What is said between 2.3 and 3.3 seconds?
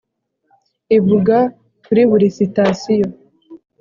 sitasiyo.